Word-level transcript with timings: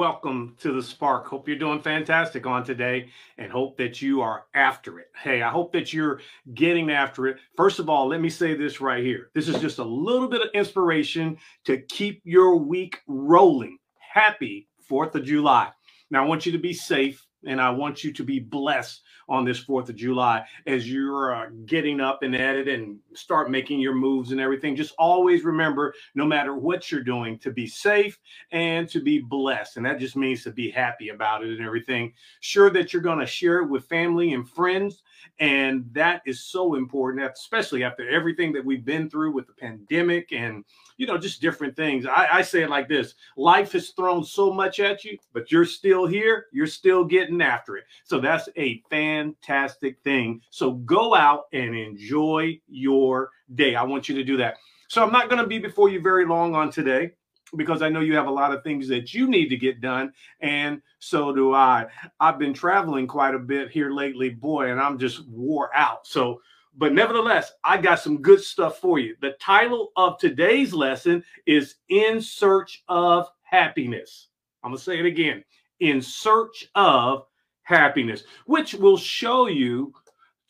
welcome 0.00 0.56
to 0.58 0.72
the 0.72 0.82
Spark. 0.82 1.26
Hope 1.26 1.46
you're 1.46 1.58
doing 1.58 1.78
fantastic 1.78 2.46
on 2.46 2.64
today 2.64 3.10
and 3.36 3.52
hope 3.52 3.76
that 3.76 4.00
you 4.00 4.22
are 4.22 4.46
after 4.54 4.98
it. 4.98 5.08
Hey, 5.14 5.42
I 5.42 5.50
hope 5.50 5.74
that 5.74 5.92
you're 5.92 6.22
getting 6.54 6.90
after 6.90 7.26
it. 7.26 7.36
First 7.54 7.80
of 7.80 7.90
all, 7.90 8.08
let 8.08 8.22
me 8.22 8.30
say 8.30 8.54
this 8.54 8.80
right 8.80 9.04
here. 9.04 9.28
This 9.34 9.46
is 9.46 9.60
just 9.60 9.76
a 9.78 9.84
little 9.84 10.26
bit 10.26 10.40
of 10.40 10.48
inspiration 10.54 11.36
to 11.66 11.82
keep 11.82 12.22
your 12.24 12.56
week 12.56 12.98
rolling. 13.08 13.76
Happy 13.98 14.70
4th 14.90 15.16
of 15.16 15.24
July. 15.24 15.68
Now, 16.10 16.24
I 16.24 16.26
want 16.26 16.46
you 16.46 16.52
to 16.52 16.58
be 16.58 16.72
safe 16.72 17.22
and 17.46 17.60
I 17.60 17.70
want 17.70 18.04
you 18.04 18.12
to 18.12 18.24
be 18.24 18.40
blessed 18.40 19.02
on 19.28 19.44
this 19.44 19.64
4th 19.64 19.88
of 19.88 19.96
July 19.96 20.44
as 20.66 20.90
you're 20.90 21.34
uh, 21.34 21.46
getting 21.66 22.00
up 22.00 22.22
and 22.22 22.34
at 22.34 22.56
it 22.56 22.68
and 22.68 22.98
start 23.14 23.50
making 23.50 23.80
your 23.80 23.94
moves 23.94 24.32
and 24.32 24.40
everything. 24.40 24.76
Just 24.76 24.94
always 24.98 25.44
remember, 25.44 25.94
no 26.14 26.26
matter 26.26 26.54
what 26.54 26.90
you're 26.90 27.02
doing, 27.02 27.38
to 27.38 27.50
be 27.50 27.66
safe 27.66 28.18
and 28.52 28.88
to 28.90 29.00
be 29.00 29.20
blessed. 29.20 29.76
And 29.76 29.86
that 29.86 30.00
just 30.00 30.16
means 30.16 30.44
to 30.44 30.50
be 30.52 30.70
happy 30.70 31.10
about 31.10 31.44
it 31.44 31.50
and 31.56 31.66
everything. 31.66 32.12
Sure 32.40 32.70
that 32.70 32.92
you're 32.92 33.02
going 33.02 33.20
to 33.20 33.26
share 33.26 33.60
it 33.60 33.68
with 33.70 33.84
family 33.88 34.32
and 34.32 34.48
friends. 34.48 35.02
And 35.38 35.84
that 35.92 36.22
is 36.26 36.44
so 36.44 36.74
important, 36.74 37.30
especially 37.32 37.82
after 37.82 38.08
everything 38.08 38.52
that 38.52 38.64
we've 38.64 38.84
been 38.84 39.08
through 39.08 39.32
with 39.32 39.46
the 39.46 39.52
pandemic 39.52 40.32
and, 40.32 40.64
you 40.96 41.06
know, 41.06 41.18
just 41.18 41.40
different 41.40 41.76
things. 41.76 42.06
I, 42.06 42.28
I 42.30 42.42
say 42.42 42.62
it 42.62 42.70
like 42.70 42.88
this 42.88 43.14
life 43.36 43.72
has 43.72 43.90
thrown 43.90 44.24
so 44.24 44.52
much 44.52 44.80
at 44.80 45.04
you, 45.04 45.16
but 45.32 45.50
you're 45.50 45.64
still 45.64 46.06
here. 46.06 46.46
You're 46.52 46.66
still 46.66 47.04
getting 47.04 47.40
after 47.40 47.76
it. 47.76 47.84
So 48.04 48.20
that's 48.20 48.48
a 48.56 48.82
fantastic 48.90 49.98
thing. 50.02 50.40
So 50.50 50.72
go 50.72 51.14
out 51.14 51.44
and 51.52 51.74
enjoy 51.74 52.60
your 52.68 53.30
day. 53.54 53.74
I 53.74 53.82
want 53.82 54.08
you 54.08 54.14
to 54.16 54.24
do 54.24 54.36
that. 54.38 54.56
So 54.88 55.04
I'm 55.04 55.12
not 55.12 55.28
going 55.28 55.40
to 55.40 55.46
be 55.46 55.58
before 55.58 55.88
you 55.88 56.00
very 56.00 56.26
long 56.26 56.54
on 56.54 56.70
today 56.70 57.12
because 57.56 57.82
I 57.82 57.88
know 57.88 58.00
you 58.00 58.14
have 58.14 58.26
a 58.26 58.32
lot 58.32 58.52
of 58.52 58.62
things 58.62 58.88
that 58.88 59.14
you 59.14 59.28
need 59.28 59.48
to 59.48 59.56
get 59.56 59.80
done, 59.80 60.12
and 60.40 60.80
so 60.98 61.34
do 61.34 61.54
I. 61.54 61.86
I've 62.18 62.38
been 62.38 62.54
traveling 62.54 63.06
quite 63.06 63.34
a 63.34 63.38
bit 63.38 63.70
here 63.70 63.90
lately, 63.90 64.30
boy, 64.30 64.70
and 64.70 64.80
I'm 64.80 64.98
just 64.98 65.26
wore 65.28 65.74
out. 65.74 66.06
So, 66.06 66.40
but 66.76 66.92
nevertheless, 66.92 67.52
I 67.64 67.78
got 67.78 68.00
some 68.00 68.22
good 68.22 68.40
stuff 68.40 68.78
for 68.78 68.98
you. 68.98 69.16
The 69.20 69.32
title 69.40 69.92
of 69.96 70.18
today's 70.18 70.72
lesson 70.72 71.24
is 71.46 71.76
In 71.88 72.20
Search 72.20 72.84
of 72.88 73.28
Happiness. 73.42 74.28
I'm 74.62 74.70
going 74.70 74.78
to 74.78 74.84
say 74.84 74.98
it 74.98 75.06
again 75.06 75.44
In 75.80 76.00
Search 76.00 76.68
of 76.74 77.24
Happiness, 77.62 78.24
which 78.46 78.74
will 78.74 78.96
show 78.96 79.46
you 79.46 79.92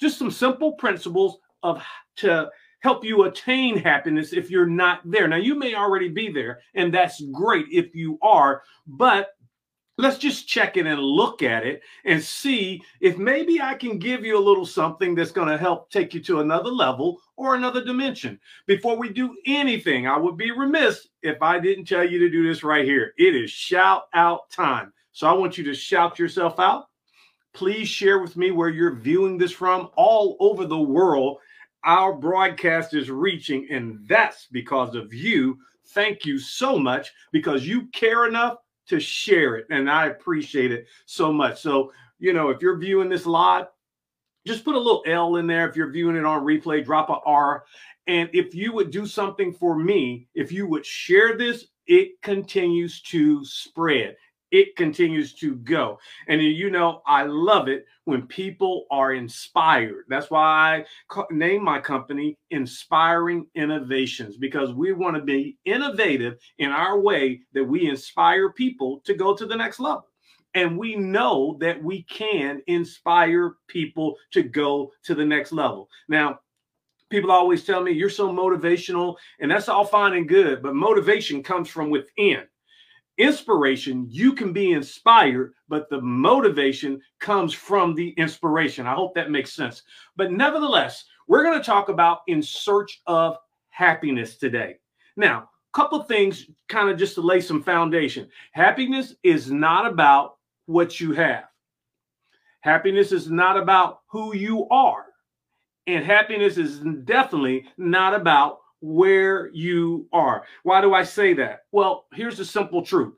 just 0.01 0.19
some 0.19 0.31
simple 0.31 0.73
principles 0.73 1.39
of 1.63 1.83
to 2.17 2.51
help 2.81 3.05
you 3.05 3.25
attain 3.25 3.79
happiness 3.79 4.33
if 4.33 4.51
you're 4.51 4.67
not 4.67 5.01
there. 5.05 5.29
Now, 5.29 5.37
you 5.37 5.55
may 5.55 5.75
already 5.75 6.09
be 6.09 6.31
there, 6.31 6.61
and 6.75 6.93
that's 6.93 7.23
great 7.33 7.67
if 7.71 7.95
you 7.95 8.19
are, 8.23 8.63
but 8.87 9.31
let's 10.01 10.19
just 10.19 10.49
check 10.49 10.77
it 10.77 10.87
and 10.87 11.01
look 11.01 11.43
at 11.43 11.67
it 11.67 11.83
and 12.05 12.23
see 12.23 12.83
if 13.01 13.19
maybe 13.19 13.61
I 13.61 13.75
can 13.75 13.99
give 13.99 14.25
you 14.25 14.39
a 14.39 14.41
little 14.41 14.65
something 14.65 15.15
that's 15.15 15.31
going 15.31 15.49
to 15.49 15.59
help 15.59 15.91
take 15.91 16.15
you 16.15 16.21
to 16.21 16.41
another 16.41 16.71
level 16.71 17.21
or 17.37 17.55
another 17.55 17.85
dimension. 17.85 18.41
Before 18.67 18.97
we 18.97 19.11
do 19.11 19.37
anything, 19.47 20.07
I 20.07 20.17
would 20.17 20.37
be 20.37 20.51
remiss 20.51 21.09
if 21.23 21.43
I 21.43 21.61
didn't 21.61 21.85
tell 21.85 22.09
you 22.09 22.19
to 22.19 22.31
do 22.31 22.47
this 22.47 22.65
right 22.65 22.85
here. 22.85 23.13
It 23.19 23.37
is 23.37 23.51
shout 23.51 24.05
out 24.15 24.51
time. 24.51 24.93
So 25.13 25.27
I 25.27 25.33
want 25.33 25.59
you 25.59 25.65
to 25.65 25.75
shout 25.75 26.19
yourself 26.19 26.59
out. 26.59 26.87
Please 27.53 27.89
share 27.89 28.21
with 28.21 28.37
me 28.37 28.53
where 28.53 28.69
you're 28.69 28.95
viewing 28.95 29.37
this 29.37 29.53
from 29.53 29.91
all 29.97 30.37
over 30.41 30.65
the 30.65 30.81
world 30.81 31.39
our 31.85 32.13
broadcast 32.13 32.95
is 32.95 33.11
reaching, 33.11 33.67
and 33.71 34.07
that's 34.09 34.47
because 34.51 34.95
of 34.95 35.13
you. 35.13 35.59
Thank 35.89 36.25
you 36.25 36.39
so 36.39 36.79
much 36.79 37.11
because 37.33 37.67
you 37.67 37.87
care 37.89 38.27
enough 38.27 38.59
to 38.89 39.01
share 39.01 39.57
it, 39.57 39.67
and 39.71 39.91
I 39.91 40.07
appreciate 40.07 40.73
it 40.73 40.87
so 41.07 41.33
much. 41.33 41.61
So, 41.61 41.93
you 42.19 42.33
know, 42.33 42.51
if 42.51 42.61
you're 42.61 42.79
viewing 42.79 43.09
this 43.09 43.27
live, 43.27 43.67
just 44.47 44.65
put 44.65 44.75
a 44.75 44.79
little 44.79 45.03
L 45.07 45.37
in 45.37 45.47
there. 45.47 45.69
If 45.69 45.77
you're 45.77 45.91
viewing 45.91 46.17
it 46.17 46.25
on 46.25 46.45
replay, 46.45 46.85
drop 46.85 47.11
a 47.11 47.19
R. 47.27 47.65
And 48.07 48.29
if 48.33 48.55
you 48.55 48.73
would 48.73 48.91
do 48.91 49.07
something 49.07 49.53
for 49.53 49.79
me, 49.79 50.27
if 50.35 50.51
you 50.51 50.67
would 50.67 50.85
share 50.85 51.37
this, 51.37 51.67
it 51.87 52.21
continues 52.23 53.03
to 53.03 53.45
spread 53.45 54.17
it 54.51 54.77
continues 54.77 55.35
to 55.35 55.55
go. 55.57 55.99
And 56.29 56.43
you 56.43 56.71
know, 56.71 57.03
I 57.07 57.25
love 57.25 57.69
it 57.69 57.87
when 58.05 58.27
people 58.27 58.87
are 58.91 59.15
inspired. 59.15 60.05
That's 60.09 60.31
why 60.31 60.85
I 61.11 61.25
name 61.31 61.65
my 61.65 61.81
company 61.81 62.37
Inspiring 62.51 63.47
Innovations 63.55 64.37
because 64.37 64.73
we 64.73 64.93
want 64.93 65.17
to 65.17 65.23
be 65.23 65.57
innovative 65.65 66.39
in 66.59 66.71
our 66.71 67.01
way 67.01 67.41
that 67.53 67.65
we 67.65 67.89
inspire 67.89 68.53
people 68.53 69.01
to 69.05 69.15
go 69.15 69.35
to 69.35 69.47
the 69.47 69.57
next 69.57 69.81
level. 69.81 70.07
And 70.55 70.77
we 70.77 70.97
know 70.97 71.57
that 71.61 71.81
we 71.83 72.03
can 72.03 72.61
inspire 72.67 73.57
people 73.69 74.17
to 74.33 74.43
go 74.43 74.91
to 75.05 75.15
the 75.15 75.25
next 75.25 75.53
level. 75.53 75.89
Now, 76.09 76.41
people 77.09 77.31
always 77.31 77.65
tell 77.65 77.83
me 77.83 77.93
you're 77.93 78.11
so 78.11 78.33
motivational, 78.33 79.17
and 79.39 79.51
that's 79.51 79.69
all 79.69 79.85
fine 79.85 80.15
and 80.15 80.29
good, 80.29 80.63
but 80.63 80.75
motivation 80.75 81.43
comes 81.43 81.69
from 81.69 81.91
within 81.91 82.43
inspiration, 83.21 84.07
you 84.09 84.33
can 84.33 84.53
be 84.53 84.73
inspired, 84.73 85.53
but 85.69 85.91
the 85.91 86.01
motivation 86.01 87.01
comes 87.19 87.53
from 87.53 87.95
the 87.95 88.11
inspiration. 88.11 88.87
I 88.87 88.95
hope 88.95 89.15
that 89.15 89.31
makes 89.31 89.53
sense. 89.53 89.83
But 90.17 90.33
nevertheless, 90.33 91.05
we're 91.29 91.45
going 91.45 91.59
to 91.59 91.65
talk 91.65 91.91
about 91.91 92.21
in 92.27 92.43
search 92.43 93.03
of 93.07 93.37
happiness 93.69 94.37
today. 94.37 94.77
Now, 95.17 95.49
a 95.73 95.77
couple 95.77 96.03
things 96.03 96.47
kind 96.69 96.89
of 96.89 96.99
just 96.99 97.15
to 97.15 97.21
lay 97.21 97.41
some 97.41 97.63
foundation. 97.63 98.29
Happiness 98.53 99.15
is 99.23 99.51
not 99.51 99.87
about 99.87 100.37
what 100.67 100.99
you 100.99 101.13
have. 101.13 101.45
Happiness 102.63 103.13
is 103.13 103.31
not 103.31 103.57
about 103.57 104.01
who 104.09 104.35
you 104.35 104.69
are. 104.71 105.07
And 105.87 106.05
happiness 106.05 106.57
is 106.57 106.81
definitely 107.05 107.67
not 107.77 108.15
about 108.15 108.60
where 108.81 109.51
you 109.53 110.07
are. 110.13 110.45
Why 110.63 110.81
do 110.81 110.95
I 110.95 111.05
say 111.05 111.35
that? 111.35 111.61
Well, 111.73 112.07
here's 112.13 112.39
the 112.39 112.45
simple 112.45 112.83
truth 112.83 113.15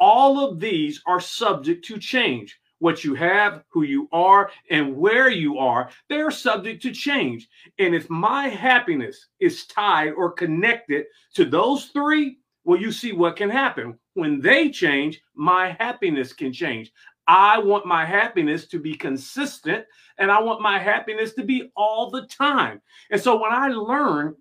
all 0.00 0.38
of 0.48 0.60
these 0.60 1.02
are 1.06 1.20
subject 1.20 1.84
to 1.86 1.98
change. 1.98 2.58
What 2.80 3.02
you 3.02 3.14
have, 3.14 3.64
who 3.70 3.82
you 3.82 4.08
are, 4.12 4.52
and 4.70 4.96
where 4.96 5.28
you 5.28 5.58
are, 5.58 5.90
they're 6.08 6.30
subject 6.30 6.80
to 6.82 6.92
change. 6.92 7.48
And 7.80 7.92
if 7.92 8.08
my 8.08 8.46
happiness 8.46 9.26
is 9.40 9.66
tied 9.66 10.12
or 10.12 10.30
connected 10.30 11.06
to 11.34 11.44
those 11.44 11.86
three, 11.86 12.38
well, 12.62 12.78
you 12.78 12.92
see 12.92 13.10
what 13.10 13.34
can 13.34 13.50
happen. 13.50 13.98
When 14.14 14.40
they 14.40 14.70
change, 14.70 15.20
my 15.34 15.76
happiness 15.80 16.32
can 16.32 16.52
change. 16.52 16.92
I 17.26 17.58
want 17.58 17.84
my 17.84 18.04
happiness 18.04 18.68
to 18.68 18.78
be 18.78 18.94
consistent 18.94 19.84
and 20.18 20.30
I 20.30 20.40
want 20.40 20.62
my 20.62 20.78
happiness 20.78 21.34
to 21.34 21.44
be 21.44 21.70
all 21.76 22.10
the 22.10 22.26
time. 22.26 22.80
And 23.10 23.20
so 23.20 23.40
when 23.40 23.52
I 23.52 23.68
learn 23.68 24.36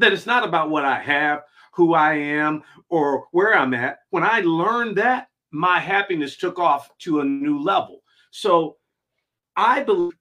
that 0.00 0.12
it's 0.12 0.26
not 0.26 0.46
about 0.46 0.70
what 0.70 0.84
I 0.84 1.00
have, 1.00 1.42
who 1.72 1.94
I 1.94 2.14
am, 2.14 2.62
or 2.88 3.26
where 3.30 3.56
I'm 3.56 3.74
at. 3.74 3.98
When 4.10 4.24
I 4.24 4.40
learned 4.40 4.96
that, 4.96 5.28
my 5.52 5.78
happiness 5.78 6.36
took 6.36 6.58
off 6.58 6.90
to 7.00 7.20
a 7.20 7.24
new 7.24 7.60
level. 7.60 8.02
So 8.30 8.76
I 9.56 9.82
believe, 9.82 10.12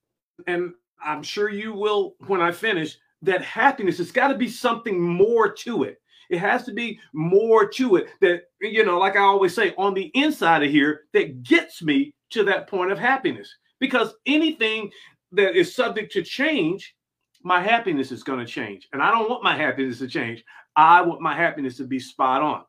and 0.47 0.73
I'm 1.03 1.23
sure 1.23 1.49
you 1.49 1.73
will 1.73 2.15
when 2.27 2.41
I 2.41 2.51
finish, 2.51 2.97
that 3.21 3.43
happiness 3.43 3.97
has 3.97 4.11
got 4.11 4.29
to 4.29 4.35
be 4.35 4.47
something 4.47 4.99
more 4.99 5.51
to 5.51 5.83
it. 5.83 6.01
It 6.29 6.39
has 6.39 6.63
to 6.65 6.73
be 6.73 6.99
more 7.13 7.67
to 7.69 7.95
it 7.95 8.07
that, 8.21 8.43
you 8.61 8.85
know, 8.85 8.99
like 8.99 9.15
I 9.15 9.21
always 9.21 9.55
say, 9.55 9.73
on 9.77 9.93
the 9.93 10.11
inside 10.13 10.63
of 10.63 10.69
here 10.69 11.01
that 11.13 11.43
gets 11.43 11.81
me 11.81 12.13
to 12.31 12.43
that 12.45 12.67
point 12.67 12.91
of 12.91 12.99
happiness. 12.99 13.53
Because 13.79 14.13
anything 14.25 14.91
that 15.31 15.55
is 15.55 15.75
subject 15.75 16.11
to 16.13 16.23
change 16.23 16.95
my 17.43 17.61
happiness 17.61 18.11
is 18.11 18.23
going 18.23 18.39
to 18.39 18.45
change. 18.45 18.87
And 18.93 19.01
I 19.01 19.11
don't 19.11 19.29
want 19.29 19.43
my 19.43 19.55
happiness 19.55 19.99
to 19.99 20.07
change. 20.07 20.43
I 20.75 21.01
want 21.01 21.21
my 21.21 21.35
happiness 21.35 21.77
to 21.77 21.85
be 21.85 21.99
spot 21.99 22.41
on. 22.41 22.63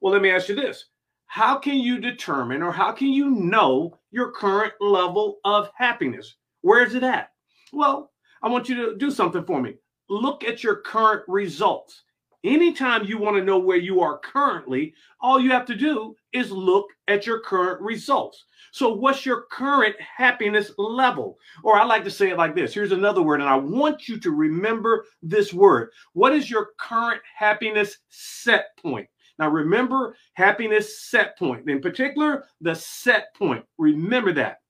Well, 0.00 0.12
let 0.12 0.22
me 0.22 0.30
ask 0.30 0.48
you 0.48 0.54
this 0.54 0.86
How 1.26 1.58
can 1.58 1.76
you 1.76 2.00
determine 2.00 2.62
or 2.62 2.72
how 2.72 2.92
can 2.92 3.08
you 3.08 3.30
know 3.30 3.98
your 4.10 4.32
current 4.32 4.74
level 4.80 5.38
of 5.44 5.70
happiness? 5.76 6.36
Where 6.62 6.84
is 6.84 6.94
it 6.94 7.02
at? 7.02 7.30
Well, 7.72 8.10
I 8.42 8.48
want 8.48 8.68
you 8.68 8.74
to 8.76 8.96
do 8.96 9.10
something 9.10 9.44
for 9.44 9.60
me. 9.60 9.74
Look 10.08 10.44
at 10.44 10.62
your 10.62 10.76
current 10.76 11.24
results. 11.28 12.04
Anytime 12.44 13.04
you 13.04 13.16
want 13.16 13.36
to 13.36 13.44
know 13.44 13.58
where 13.58 13.78
you 13.78 14.02
are 14.02 14.18
currently, 14.18 14.92
all 15.20 15.40
you 15.40 15.50
have 15.50 15.64
to 15.66 15.74
do 15.74 16.14
is 16.34 16.50
look 16.50 16.86
at 17.08 17.26
your 17.26 17.40
current 17.40 17.80
results. 17.80 18.44
So, 18.72 18.92
what's 18.92 19.24
your 19.24 19.42
current 19.52 19.94
happiness 20.00 20.72
level? 20.76 21.38
Or 21.62 21.76
I 21.78 21.84
like 21.84 22.04
to 22.04 22.10
say 22.10 22.30
it 22.30 22.38
like 22.38 22.54
this 22.54 22.74
here's 22.74 22.92
another 22.92 23.22
word, 23.22 23.40
and 23.40 23.48
I 23.48 23.56
want 23.56 24.08
you 24.08 24.18
to 24.18 24.30
remember 24.30 25.06
this 25.22 25.54
word. 25.54 25.90
What 26.12 26.34
is 26.34 26.50
your 26.50 26.70
current 26.78 27.22
happiness 27.36 27.98
set 28.08 28.76
point? 28.82 29.08
Now, 29.38 29.48
remember 29.48 30.16
happiness 30.34 31.00
set 31.00 31.38
point, 31.38 31.68
in 31.68 31.80
particular, 31.80 32.44
the 32.60 32.74
set 32.74 33.34
point. 33.34 33.64
Remember 33.78 34.32
that. 34.32 34.60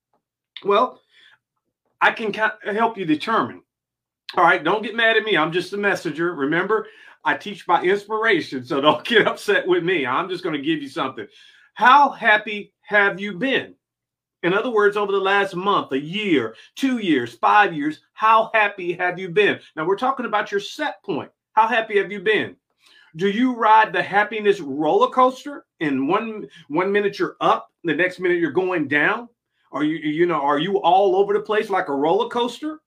Well, 0.64 1.00
I 2.00 2.12
can 2.12 2.32
help 2.32 2.98
you 2.98 3.04
determine. 3.04 3.62
All 4.36 4.44
right, 4.44 4.64
don't 4.64 4.82
get 4.82 4.96
mad 4.96 5.16
at 5.16 5.24
me. 5.24 5.36
I'm 5.36 5.52
just 5.52 5.72
a 5.72 5.76
messenger. 5.76 6.34
Remember, 6.34 6.86
I 7.24 7.36
teach 7.36 7.66
by 7.66 7.82
inspiration, 7.82 8.64
so 8.64 8.80
don't 8.82 9.04
get 9.04 9.26
upset 9.26 9.66
with 9.66 9.84
me. 9.84 10.06
I'm 10.06 10.28
just 10.28 10.44
going 10.44 10.56
to 10.56 10.62
give 10.62 10.82
you 10.82 10.88
something. 10.88 11.26
How 11.74 12.10
happy 12.10 12.72
have 12.82 13.20
you 13.20 13.36
been? 13.36 13.74
In 14.44 14.54
other 14.54 14.70
words, 14.70 14.96
over 14.96 15.10
the 15.10 15.18
last 15.18 15.56
month, 15.56 15.90
a 15.92 15.98
year, 15.98 16.54
two 16.76 16.98
years, 16.98 17.34
five 17.34 17.74
years, 17.74 18.00
how 18.12 18.50
happy 18.54 18.92
have 18.92 19.18
you 19.18 19.28
been? 19.28 19.58
Now 19.74 19.86
we're 19.86 19.96
talking 19.96 20.26
about 20.26 20.52
your 20.52 20.60
set 20.60 21.02
point. 21.02 21.30
How 21.54 21.66
happy 21.66 21.98
have 21.98 22.12
you 22.12 22.20
been? 22.20 22.56
Do 23.16 23.28
you 23.28 23.54
ride 23.54 23.92
the 23.92 24.02
happiness 24.02 24.60
roller 24.60 25.08
coaster? 25.08 25.66
In 25.80 26.06
one 26.06 26.48
one 26.68 26.92
minute 26.92 27.18
you're 27.18 27.36
up, 27.40 27.70
the 27.84 27.94
next 27.94 28.20
minute 28.20 28.38
you're 28.38 28.50
going 28.50 28.86
down? 28.86 29.28
Are 29.72 29.82
you 29.82 29.96
you 29.96 30.26
know 30.26 30.40
are 30.40 30.58
you 30.58 30.80
all 30.80 31.16
over 31.16 31.32
the 31.32 31.40
place 31.40 31.70
like 31.70 31.88
a 31.88 31.94
roller 31.94 32.28
coaster? 32.28 32.80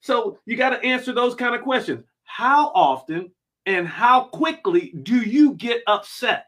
So 0.00 0.38
you 0.46 0.56
got 0.56 0.70
to 0.70 0.82
answer 0.86 1.12
those 1.12 1.34
kind 1.34 1.54
of 1.54 1.62
questions. 1.62 2.04
How 2.24 2.68
often 2.74 3.30
and 3.66 3.86
how 3.86 4.24
quickly 4.24 4.92
do 5.02 5.16
you 5.16 5.54
get 5.54 5.82
upset? 5.86 6.46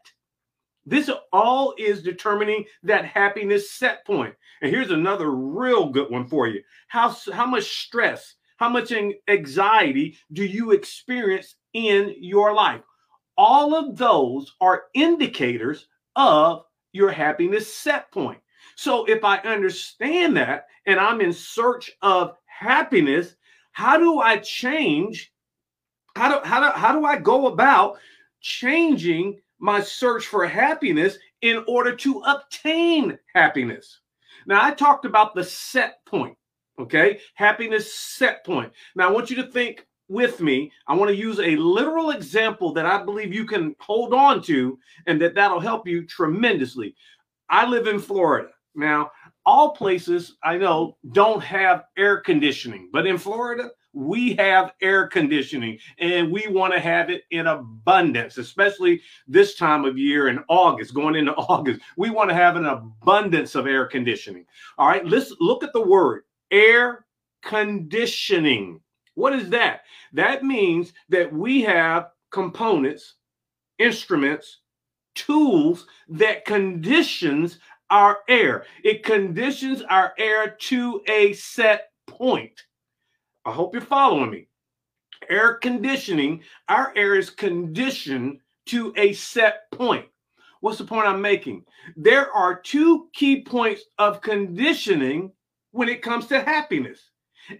This 0.85 1.09
all 1.33 1.73
is 1.77 2.03
determining 2.03 2.65
that 2.83 3.05
happiness 3.05 3.71
set 3.71 4.05
point. 4.05 4.35
And 4.61 4.71
here's 4.71 4.91
another 4.91 5.31
real 5.31 5.89
good 5.89 6.11
one 6.11 6.27
for 6.27 6.47
you. 6.47 6.61
How, 6.87 7.15
how 7.33 7.45
much 7.45 7.63
stress, 7.85 8.35
how 8.57 8.69
much 8.69 8.93
anxiety 9.27 10.17
do 10.33 10.45
you 10.45 10.71
experience 10.71 11.55
in 11.73 12.15
your 12.19 12.53
life? 12.53 12.81
All 13.37 13.75
of 13.75 13.97
those 13.97 14.53
are 14.61 14.85
indicators 14.93 15.87
of 16.15 16.63
your 16.93 17.11
happiness 17.11 17.73
set 17.73 18.11
point. 18.11 18.39
So 18.75 19.05
if 19.05 19.23
I 19.23 19.37
understand 19.39 20.37
that 20.37 20.67
and 20.85 20.99
I'm 20.99 21.21
in 21.21 21.33
search 21.33 21.91
of 22.01 22.35
happiness, 22.45 23.35
how 23.71 23.97
do 23.97 24.19
I 24.19 24.37
change? 24.37 25.33
How 26.15 26.39
do, 26.39 26.47
how 26.47 26.59
do, 26.61 26.77
how 26.77 26.97
do 26.97 27.05
I 27.05 27.17
go 27.17 27.47
about 27.47 27.97
changing 28.39 29.41
my 29.59 29.81
search 29.81 30.27
for 30.27 30.45
happiness 30.45 31.17
in 31.41 31.63
order 31.67 31.95
to 31.95 32.19
obtain 32.21 33.17
happiness. 33.33 34.01
Now, 34.47 34.63
I 34.63 34.71
talked 34.71 35.05
about 35.05 35.33
the 35.33 35.43
set 35.43 36.05
point, 36.05 36.37
okay? 36.79 37.19
Happiness 37.35 37.95
set 37.95 38.45
point. 38.45 38.71
Now, 38.95 39.09
I 39.09 39.11
want 39.11 39.29
you 39.29 39.35
to 39.37 39.47
think 39.47 39.85
with 40.07 40.39
me. 40.39 40.71
I 40.87 40.95
want 40.95 41.09
to 41.09 41.15
use 41.15 41.39
a 41.39 41.55
literal 41.55 42.11
example 42.11 42.73
that 42.73 42.85
I 42.85 43.03
believe 43.03 43.33
you 43.33 43.45
can 43.45 43.75
hold 43.79 44.13
on 44.13 44.41
to 44.43 44.77
and 45.07 45.19
that 45.21 45.35
that'll 45.35 45.59
help 45.59 45.87
you 45.87 46.05
tremendously. 46.05 46.95
I 47.49 47.65
live 47.65 47.87
in 47.87 47.99
Florida. 47.99 48.49
Now, 48.75 49.11
all 49.45 49.71
places 49.71 50.35
I 50.43 50.57
know 50.57 50.97
don't 51.11 51.43
have 51.43 51.85
air 51.97 52.17
conditioning, 52.17 52.89
but 52.91 53.07
in 53.07 53.17
Florida, 53.17 53.69
we 53.95 54.35
have 54.35 54.73
air 54.81 55.07
conditioning 55.07 55.79
and 55.99 56.29
we 56.31 56.45
want 56.47 56.73
to 56.73 56.79
have 56.79 57.09
it 57.09 57.23
in 57.31 57.47
abundance, 57.47 58.37
especially 58.37 59.01
this 59.27 59.55
time 59.55 59.85
of 59.85 59.97
year 59.97 60.27
in 60.27 60.43
August, 60.49 60.93
going 60.93 61.15
into 61.15 61.33
August. 61.35 61.79
We 61.97 62.09
want 62.09 62.29
to 62.29 62.35
have 62.35 62.57
an 62.57 62.65
abundance 62.65 63.55
of 63.55 63.67
air 63.67 63.85
conditioning. 63.85 64.45
All 64.77 64.87
right, 64.87 65.05
let's 65.05 65.33
look 65.39 65.63
at 65.63 65.73
the 65.73 65.81
word 65.81 66.23
air 66.51 67.05
conditioning. 67.41 68.81
What 69.15 69.33
is 69.33 69.49
that? 69.49 69.81
That 70.11 70.43
means 70.43 70.91
that 71.07 71.31
we 71.31 71.61
have 71.61 72.09
components, 72.31 73.15
instruments, 73.79 74.59
tools 75.15 75.87
that 76.09 76.43
conditions 76.43 77.59
our 77.89 78.19
air. 78.27 78.65
It 78.83 79.03
conditions 79.03 79.81
our 79.83 80.13
air 80.17 80.49
to 80.49 81.01
a 81.07 81.31
set 81.33 81.91
point. 82.07 82.64
I 83.45 83.51
hope 83.51 83.73
you're 83.73 83.81
following 83.81 84.31
me. 84.31 84.47
Air 85.29 85.55
conditioning, 85.55 86.41
our 86.67 86.91
air 86.95 87.15
is 87.15 87.29
conditioned 87.29 88.39
to 88.67 88.91
a 88.97 89.13
set 89.13 89.69
point. 89.71 90.05
What's 90.61 90.79
the 90.79 90.83
point 90.85 91.07
I'm 91.07 91.21
making? 91.21 91.63
There 91.95 92.31
are 92.33 92.59
two 92.59 93.07
key 93.13 93.43
points 93.43 93.83
of 93.99 94.21
conditioning 94.21 95.31
when 95.71 95.89
it 95.89 96.01
comes 96.01 96.25
to 96.27 96.41
happiness. 96.41 97.11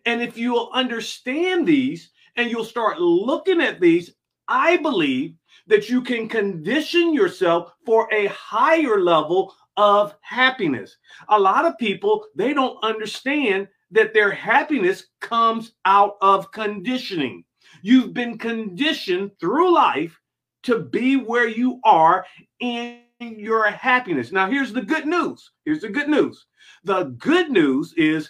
And 0.06 0.24
if 0.24 0.38
you'll 0.38 0.72
understand 0.74 1.68
these 1.68 2.10
and 2.36 2.50
you'll 2.50 2.66
start 2.66 3.00
looking 3.00 3.62
at 3.62 3.80
these, 3.80 4.16
I 4.48 4.78
believe 4.78 5.36
that 5.68 5.90
you 5.90 6.02
can 6.02 6.28
condition 6.28 7.14
yourself 7.14 7.74
for 7.86 8.12
a 8.12 8.26
higher 8.28 9.02
level 9.02 9.54
of 9.78 10.16
happiness. 10.22 10.98
A 11.30 11.40
lot 11.40 11.66
of 11.66 11.78
people, 11.78 12.26
they 12.36 12.54
don't 12.54 12.84
understand 12.84 13.68
that 13.96 14.14
their 14.14 14.32
happiness 14.32 15.08
comes 15.22 15.74
out 15.86 16.18
of 16.22 16.52
conditioning. 16.52 17.44
You've 17.82 18.14
been 18.14 18.38
conditioned 18.38 19.32
through 19.40 19.74
life 19.74 20.20
to 20.64 20.80
be 20.80 21.16
where 21.16 21.48
you 21.48 21.80
are 21.84 22.26
in 22.60 23.00
your 23.20 23.70
happiness. 23.70 24.32
Now, 24.32 24.50
here's 24.50 24.74
the 24.74 24.82
good 24.82 25.06
news. 25.06 25.52
Here's 25.64 25.82
the 25.82 25.90
good 25.90 26.10
news. 26.10 26.46
The 26.84 27.16
good 27.18 27.50
news 27.50 27.94
is 27.96 28.30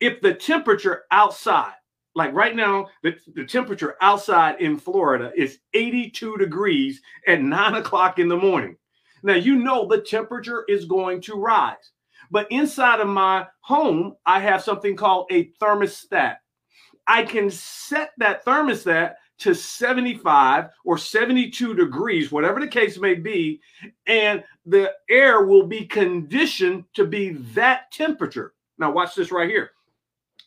if 0.00 0.20
the 0.20 0.34
temperature 0.34 1.04
outside, 1.10 1.74
like 2.14 2.32
right 2.34 2.54
now, 2.54 2.88
the, 3.02 3.16
the 3.34 3.44
temperature 3.44 3.96
outside 4.00 4.60
in 4.60 4.78
Florida 4.78 5.32
is 5.36 5.58
82 5.74 6.36
degrees 6.36 7.00
at 7.26 7.42
nine 7.42 7.74
o'clock 7.74 8.18
in 8.18 8.28
the 8.28 8.36
morning. 8.36 8.76
Now, 9.22 9.34
you 9.34 9.56
know 9.56 9.86
the 9.86 10.00
temperature 10.00 10.64
is 10.68 10.84
going 10.84 11.20
to 11.22 11.34
rise. 11.34 11.92
But 12.30 12.50
inside 12.50 13.00
of 13.00 13.08
my 13.08 13.46
home, 13.60 14.14
I 14.24 14.40
have 14.40 14.62
something 14.62 14.96
called 14.96 15.26
a 15.30 15.50
thermostat. 15.60 16.36
I 17.06 17.22
can 17.22 17.50
set 17.50 18.10
that 18.18 18.44
thermostat 18.44 19.14
to 19.38 19.54
75 19.54 20.66
or 20.84 20.98
72 20.98 21.74
degrees, 21.74 22.32
whatever 22.32 22.58
the 22.58 22.66
case 22.66 22.98
may 22.98 23.14
be, 23.14 23.60
and 24.06 24.42
the 24.64 24.92
air 25.10 25.44
will 25.44 25.66
be 25.66 25.84
conditioned 25.84 26.84
to 26.94 27.04
be 27.04 27.30
that 27.54 27.90
temperature. 27.92 28.54
Now, 28.78 28.90
watch 28.92 29.14
this 29.14 29.30
right 29.30 29.48
here. 29.48 29.70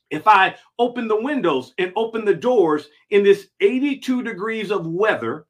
If 0.10 0.28
I 0.28 0.56
open 0.80 1.08
the 1.08 1.22
windows 1.22 1.74
and 1.78 1.94
open 1.96 2.26
the 2.26 2.34
doors 2.34 2.88
in 3.12 3.24
this 3.24 3.48
82 3.60 4.24
degrees 4.24 4.72
of 4.72 4.88
weather, 4.88 5.46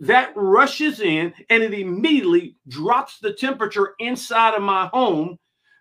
that 0.00 0.32
rushes 0.36 1.00
in 1.00 1.34
and 1.50 1.62
it 1.62 1.74
immediately 1.74 2.56
drops 2.68 3.18
the 3.18 3.32
temperature 3.32 3.94
inside 3.98 4.54
of 4.54 4.62
my 4.62 4.86
home 4.86 5.36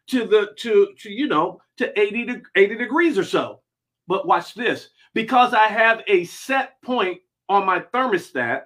to 0.08 0.26
the 0.26 0.54
to 0.58 0.94
to 1.00 1.10
you 1.10 1.28
know 1.28 1.62
to 1.78 2.00
80 2.00 2.26
to 2.26 2.42
80 2.56 2.76
degrees 2.76 3.18
or 3.18 3.24
so. 3.24 3.62
But 4.08 4.28
watch 4.28 4.54
this. 4.54 4.90
Because 5.14 5.54
I 5.54 5.68
have 5.68 6.02
a 6.08 6.26
set 6.26 6.82
point 6.82 7.20
on 7.48 7.66
my 7.66 7.80
thermostat, 7.80 8.64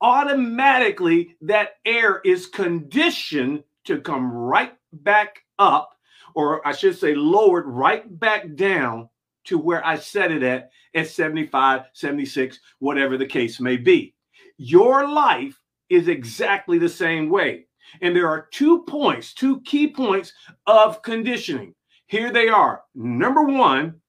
automatically 0.00 1.36
that 1.42 1.76
air 1.84 2.20
is 2.24 2.46
conditioned 2.46 3.64
to 3.84 4.00
come 4.00 4.32
right 4.32 4.74
back 4.92 5.40
up, 5.58 5.90
or 6.34 6.66
I 6.66 6.72
should 6.72 6.96
say 6.96 7.14
lowered 7.14 7.66
right 7.66 8.18
back 8.18 8.54
down 8.54 9.08
to 9.44 9.58
where 9.58 9.84
I 9.84 9.96
set 9.96 10.30
it 10.30 10.42
at 10.42 10.70
at 10.94 11.08
75, 11.08 11.82
76, 11.92 12.60
whatever 12.78 13.18
the 13.18 13.26
case 13.26 13.60
may 13.60 13.76
be. 13.76 14.14
Your 14.56 15.08
life 15.08 15.60
is 15.88 16.08
exactly 16.08 16.78
the 16.78 16.88
same 16.88 17.28
way. 17.28 17.66
And 18.00 18.14
there 18.14 18.28
are 18.28 18.48
two 18.52 18.82
points, 18.84 19.34
two 19.34 19.60
key 19.62 19.88
points 19.88 20.32
of 20.66 21.02
conditioning. 21.02 21.74
Here 22.06 22.32
they 22.32 22.48
are. 22.48 22.82
Number 22.94 23.42
one, 23.42 24.00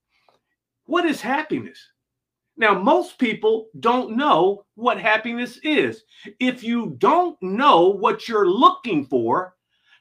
what 0.85 1.05
is 1.05 1.21
happiness? 1.21 1.79
Now, 2.57 2.73
most 2.73 3.17
people 3.17 3.67
don't 3.79 4.15
know 4.15 4.65
what 4.75 4.99
happiness 4.99 5.59
is. 5.63 6.03
If 6.39 6.63
you 6.63 6.95
don't 6.99 7.41
know 7.41 7.89
what 7.89 8.29
you're 8.29 8.49
looking 8.49 9.05
for, 9.05 9.55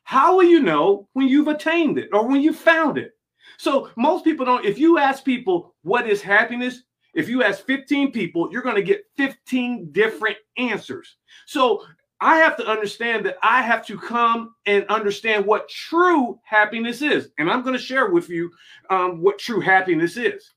how 0.04 0.36
will 0.36 0.44
you 0.44 0.60
know 0.60 1.08
when 1.14 1.26
you've 1.26 1.48
attained 1.48 1.98
it 1.98 2.10
or 2.12 2.28
when 2.28 2.40
you 2.40 2.52
found 2.52 2.98
it? 2.98 3.12
So, 3.58 3.90
most 3.96 4.24
people 4.24 4.46
don't. 4.46 4.64
If 4.64 4.78
you 4.78 4.98
ask 4.98 5.24
people, 5.24 5.74
what 5.82 6.08
is 6.08 6.22
happiness? 6.22 6.82
If 7.14 7.28
you 7.28 7.42
ask 7.42 7.64
15 7.64 8.12
people, 8.12 8.48
you're 8.50 8.62
going 8.62 8.76
to 8.76 8.82
get 8.82 9.04
15 9.16 9.90
different 9.92 10.36
answers. 10.56 11.16
So, 11.46 11.84
I 12.20 12.36
have 12.36 12.56
to 12.56 12.66
understand 12.66 13.26
that 13.26 13.36
I 13.42 13.62
have 13.62 13.84
to 13.86 13.98
come 13.98 14.54
and 14.66 14.86
understand 14.86 15.44
what 15.44 15.68
true 15.68 16.38
happiness 16.44 17.02
is. 17.02 17.30
And 17.38 17.50
I'm 17.50 17.62
going 17.62 17.76
to 17.76 17.82
share 17.82 18.10
with 18.10 18.28
you 18.28 18.50
um, 18.90 19.20
what 19.20 19.38
true 19.38 19.60
happiness 19.60 20.16
is. 20.16 20.52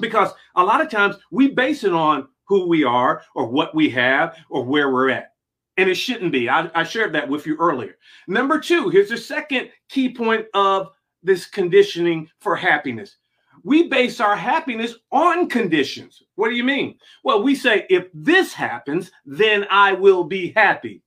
Because 0.00 0.30
a 0.56 0.64
lot 0.64 0.80
of 0.80 0.90
times 0.90 1.16
we 1.30 1.48
base 1.48 1.84
it 1.84 1.92
on 1.92 2.28
who 2.46 2.66
we 2.66 2.82
are 2.84 3.22
or 3.34 3.46
what 3.46 3.74
we 3.74 3.90
have 3.90 4.36
or 4.48 4.64
where 4.64 4.90
we're 4.90 5.10
at. 5.10 5.34
And 5.76 5.88
it 5.88 5.94
shouldn't 5.94 6.32
be. 6.32 6.48
I, 6.48 6.70
I 6.74 6.82
shared 6.82 7.12
that 7.14 7.28
with 7.28 7.46
you 7.46 7.56
earlier. 7.58 7.96
Number 8.26 8.58
two, 8.58 8.88
here's 8.88 9.10
the 9.10 9.16
second 9.16 9.70
key 9.88 10.12
point 10.12 10.46
of 10.54 10.88
this 11.22 11.46
conditioning 11.46 12.28
for 12.40 12.56
happiness 12.56 13.16
we 13.64 13.88
base 13.88 14.20
our 14.20 14.36
happiness 14.36 14.94
on 15.10 15.48
conditions. 15.48 16.22
What 16.34 16.48
do 16.48 16.54
you 16.54 16.64
mean? 16.64 16.98
Well, 17.24 17.42
we 17.42 17.54
say, 17.54 17.86
if 17.90 18.06
this 18.14 18.52
happens, 18.52 19.10
then 19.24 19.66
I 19.70 19.92
will 19.92 20.24
be 20.24 20.52
happy. 20.56 21.02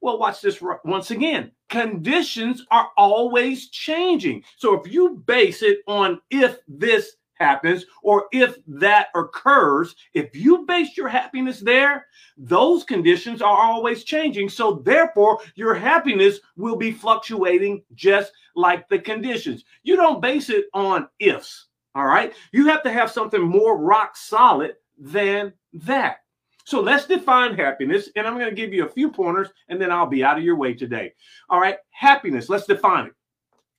Well, 0.00 0.18
watch 0.18 0.42
this 0.42 0.62
once 0.84 1.10
again. 1.10 1.50
Conditions 1.70 2.66
are 2.70 2.88
always 2.96 3.70
changing. 3.70 4.44
So 4.56 4.74
if 4.78 4.92
you 4.92 5.22
base 5.26 5.62
it 5.62 5.78
on 5.86 6.20
if 6.30 6.58
this 6.68 7.16
happens 7.34 7.84
or 8.02 8.26
if 8.32 8.56
that 8.66 9.08
occurs, 9.14 9.94
if 10.12 10.34
you 10.34 10.64
base 10.66 10.96
your 10.96 11.08
happiness 11.08 11.60
there, 11.60 12.06
those 12.36 12.84
conditions 12.84 13.42
are 13.42 13.56
always 13.56 14.04
changing. 14.04 14.48
So, 14.48 14.82
therefore, 14.84 15.38
your 15.54 15.74
happiness 15.74 16.40
will 16.56 16.76
be 16.76 16.92
fluctuating 16.92 17.82
just 17.94 18.32
like 18.56 18.88
the 18.88 18.98
conditions. 18.98 19.64
You 19.82 19.96
don't 19.96 20.22
base 20.22 20.50
it 20.50 20.66
on 20.74 21.08
ifs. 21.18 21.66
All 21.94 22.06
right. 22.06 22.32
You 22.52 22.66
have 22.68 22.82
to 22.82 22.92
have 22.92 23.10
something 23.10 23.40
more 23.40 23.78
rock 23.78 24.16
solid 24.16 24.74
than 24.98 25.52
that. 25.74 26.18
So 26.64 26.80
let's 26.80 27.06
define 27.06 27.54
happiness. 27.54 28.08
And 28.16 28.26
I'm 28.26 28.38
going 28.38 28.50
to 28.50 28.56
give 28.56 28.72
you 28.72 28.84
a 28.84 28.88
few 28.88 29.10
pointers 29.10 29.48
and 29.68 29.80
then 29.80 29.92
I'll 29.92 30.06
be 30.06 30.24
out 30.24 30.38
of 30.38 30.44
your 30.44 30.56
way 30.56 30.74
today. 30.74 31.12
All 31.50 31.60
right. 31.60 31.76
Happiness, 31.90 32.48
let's 32.48 32.66
define 32.66 33.06
it. 33.06 33.12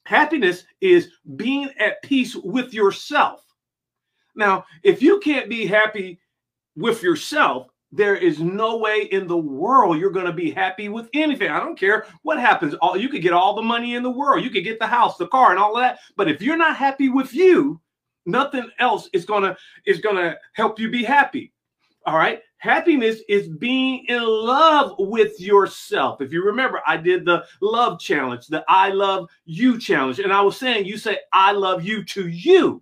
Happiness 0.06 0.64
is 0.82 1.10
being 1.36 1.70
at 1.80 2.02
peace 2.04 2.36
with 2.36 2.74
yourself. 2.74 3.42
Now, 4.36 4.66
if 4.84 5.02
you 5.02 5.20
can't 5.20 5.50
be 5.50 5.66
happy 5.66 6.20
with 6.76 7.02
yourself, 7.02 7.68
there 7.92 8.16
is 8.16 8.40
no 8.40 8.78
way 8.78 9.08
in 9.12 9.26
the 9.26 9.38
world 9.38 9.98
you're 9.98 10.12
going 10.12 10.26
to 10.26 10.34
be 10.34 10.52
happy 10.52 10.90
with 10.90 11.10
anything. 11.14 11.50
I 11.50 11.60
don't 11.60 11.80
care 11.80 12.06
what 12.24 12.40
happens. 12.40 12.74
All 12.76 12.98
you 12.98 13.10
could 13.10 13.22
get 13.22 13.34
all 13.34 13.56
the 13.56 13.62
money 13.62 13.96
in 13.96 14.04
the 14.04 14.12
world. 14.12 14.44
You 14.44 14.50
could 14.50 14.66
get 14.66 14.80
the 14.80 14.88
house, 14.88 15.18
the 15.18 15.28
car, 15.28 15.52
and 15.52 15.60
all 15.60 15.76
that. 15.78 16.00
But 16.18 16.30
if 16.30 16.42
you're 16.42 16.58
not 16.58 16.76
happy 16.76 17.10
with 17.10 17.34
you, 17.34 17.80
nothing 18.26 18.70
else 18.80 19.10
is 19.14 19.26
gonna 19.26 19.56
is 19.86 20.00
gonna 20.00 20.38
help 20.54 20.80
you 20.80 20.90
be 20.90 21.04
happy. 21.04 21.52
All 22.06 22.18
right. 22.18 22.42
Happiness 22.58 23.22
is 23.28 23.48
being 23.48 24.06
in 24.08 24.24
love 24.24 24.96
with 24.98 25.40
yourself. 25.40 26.22
If 26.22 26.32
you 26.32 26.44
remember, 26.44 26.82
I 26.88 26.98
did 26.98 27.26
the 27.26 27.46
love 27.62 28.00
challenge, 28.00 28.48
the 28.48 28.64
I 28.68 28.90
love 28.90 29.30
you 29.46 29.80
challenge. 29.80 30.20
And 30.20 30.32
I 30.32 30.42
was 30.42 30.58
saying, 30.58 30.86
you 30.86 30.98
say, 30.98 31.20
I 31.34 31.52
love 31.52 31.84
you 31.84 32.04
to 32.06 32.28
you. 32.28 32.82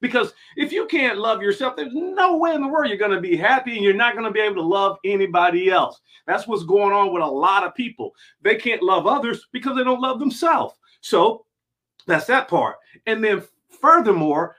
Because 0.00 0.34
if 0.56 0.70
you 0.70 0.86
can't 0.86 1.18
love 1.18 1.40
yourself, 1.40 1.76
there's 1.76 1.94
no 1.94 2.36
way 2.36 2.52
in 2.52 2.60
the 2.60 2.68
world 2.68 2.88
you're 2.88 2.98
going 2.98 3.10
to 3.10 3.20
be 3.20 3.36
happy 3.36 3.74
and 3.74 3.82
you're 3.82 3.94
not 3.94 4.14
going 4.14 4.26
to 4.26 4.30
be 4.30 4.40
able 4.40 4.56
to 4.56 4.62
love 4.62 4.98
anybody 5.04 5.70
else. 5.70 6.00
That's 6.26 6.46
what's 6.46 6.64
going 6.64 6.92
on 6.92 7.12
with 7.12 7.22
a 7.22 7.26
lot 7.26 7.64
of 7.64 7.74
people. 7.74 8.12
They 8.42 8.56
can't 8.56 8.82
love 8.82 9.06
others 9.06 9.46
because 9.50 9.76
they 9.76 9.84
don't 9.84 10.02
love 10.02 10.18
themselves. 10.18 10.74
So 11.00 11.46
that's 12.06 12.26
that 12.26 12.48
part. 12.48 12.76
And 13.06 13.24
then 13.24 13.42
furthermore, 13.80 14.56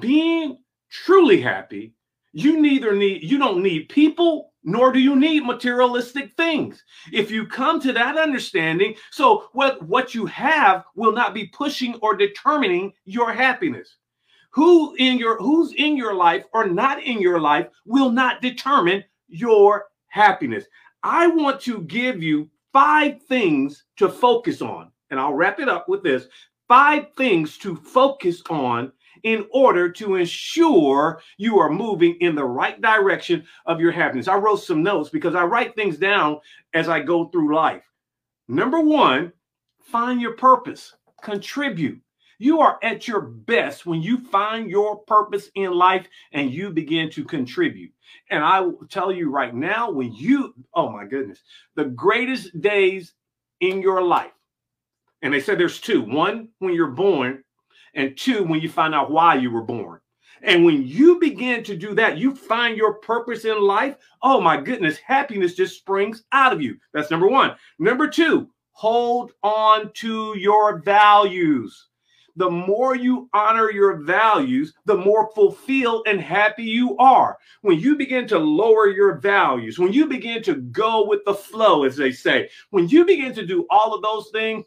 being 0.00 0.58
truly 0.90 1.40
happy 1.40 1.94
you 2.32 2.60
neither 2.60 2.94
need 2.94 3.22
you 3.22 3.38
don't 3.38 3.62
need 3.62 3.88
people 3.88 4.52
nor 4.64 4.90
do 4.90 4.98
you 4.98 5.14
need 5.14 5.44
materialistic 5.44 6.32
things. 6.32 6.82
If 7.12 7.30
you 7.30 7.46
come 7.46 7.80
to 7.80 7.92
that 7.92 8.16
understanding 8.18 8.94
so 9.12 9.48
what 9.52 9.80
what 9.82 10.14
you 10.14 10.26
have 10.26 10.84
will 10.96 11.12
not 11.12 11.32
be 11.32 11.46
pushing 11.46 11.94
or 11.96 12.16
determining 12.16 12.92
your 13.04 13.32
happiness. 13.32 13.96
Who 14.50 14.94
in 14.96 15.18
your 15.18 15.38
who's 15.38 15.72
in 15.74 15.96
your 15.96 16.14
life 16.14 16.44
or 16.52 16.66
not 16.66 17.02
in 17.02 17.20
your 17.20 17.40
life 17.40 17.68
will 17.86 18.10
not 18.10 18.42
determine 18.42 19.04
your 19.28 19.86
happiness. 20.08 20.64
I 21.02 21.28
want 21.28 21.60
to 21.62 21.82
give 21.82 22.22
you 22.22 22.50
five 22.72 23.22
things 23.22 23.84
to 23.96 24.08
focus 24.08 24.60
on 24.60 24.90
and 25.10 25.20
i'll 25.20 25.32
wrap 25.32 25.60
it 25.60 25.68
up 25.68 25.88
with 25.88 26.02
this 26.02 26.26
five 26.66 27.06
things 27.16 27.56
to 27.56 27.76
focus 27.76 28.42
on 28.50 28.90
in 29.24 29.46
order 29.50 29.90
to 29.90 30.14
ensure 30.16 31.20
you 31.38 31.58
are 31.58 31.70
moving 31.70 32.14
in 32.20 32.34
the 32.34 32.44
right 32.44 32.80
direction 32.80 33.44
of 33.66 33.80
your 33.80 33.90
happiness. 33.90 34.28
I 34.28 34.36
wrote 34.36 34.56
some 34.62 34.82
notes 34.82 35.10
because 35.10 35.34
I 35.34 35.44
write 35.44 35.74
things 35.74 35.96
down 35.96 36.38
as 36.74 36.88
I 36.88 37.00
go 37.00 37.26
through 37.28 37.54
life. 37.54 37.82
Number 38.48 38.80
one, 38.80 39.32
find 39.80 40.20
your 40.20 40.34
purpose, 40.34 40.94
contribute. 41.22 42.00
You 42.38 42.60
are 42.60 42.78
at 42.82 43.08
your 43.08 43.20
best 43.20 43.86
when 43.86 44.02
you 44.02 44.18
find 44.18 44.68
your 44.68 44.98
purpose 44.98 45.50
in 45.54 45.72
life 45.72 46.06
and 46.32 46.50
you 46.50 46.70
begin 46.70 47.08
to 47.10 47.24
contribute. 47.24 47.92
And 48.30 48.44
I 48.44 48.60
will 48.60 48.86
tell 48.90 49.10
you 49.10 49.30
right 49.30 49.54
now, 49.54 49.90
when 49.90 50.12
you, 50.12 50.54
oh 50.74 50.90
my 50.90 51.06
goodness, 51.06 51.42
the 51.76 51.86
greatest 51.86 52.60
days 52.60 53.14
in 53.60 53.80
your 53.80 54.02
life, 54.02 54.32
and 55.22 55.32
they 55.32 55.40
said 55.40 55.58
there's 55.58 55.80
two 55.80 56.02
one 56.02 56.48
when 56.58 56.74
you're 56.74 56.88
born 56.88 57.43
and 57.94 58.16
two, 58.16 58.44
when 58.44 58.60
you 58.60 58.68
find 58.68 58.94
out 58.94 59.10
why 59.10 59.34
you 59.36 59.50
were 59.50 59.62
born. 59.62 60.00
And 60.42 60.64
when 60.64 60.86
you 60.86 61.18
begin 61.18 61.64
to 61.64 61.76
do 61.76 61.94
that, 61.94 62.18
you 62.18 62.34
find 62.34 62.76
your 62.76 62.94
purpose 62.94 63.44
in 63.44 63.60
life. 63.60 63.96
Oh 64.22 64.40
my 64.40 64.60
goodness, 64.60 64.98
happiness 64.98 65.54
just 65.54 65.78
springs 65.78 66.24
out 66.32 66.52
of 66.52 66.60
you. 66.60 66.76
That's 66.92 67.10
number 67.10 67.28
one. 67.28 67.56
Number 67.78 68.08
two, 68.08 68.50
hold 68.72 69.32
on 69.42 69.90
to 69.94 70.36
your 70.36 70.80
values. 70.80 71.88
The 72.36 72.50
more 72.50 72.96
you 72.96 73.30
honor 73.32 73.70
your 73.70 73.98
values, 73.98 74.74
the 74.86 74.96
more 74.96 75.30
fulfilled 75.34 76.06
and 76.08 76.20
happy 76.20 76.64
you 76.64 76.96
are. 76.98 77.38
When 77.62 77.78
you 77.78 77.96
begin 77.96 78.26
to 78.28 78.38
lower 78.38 78.88
your 78.88 79.18
values, 79.18 79.78
when 79.78 79.92
you 79.92 80.06
begin 80.06 80.42
to 80.42 80.56
go 80.56 81.06
with 81.06 81.24
the 81.24 81.34
flow, 81.34 81.84
as 81.84 81.96
they 81.96 82.10
say, 82.10 82.50
when 82.70 82.88
you 82.88 83.04
begin 83.04 83.32
to 83.34 83.46
do 83.46 83.66
all 83.70 83.94
of 83.94 84.02
those 84.02 84.30
things, 84.30 84.66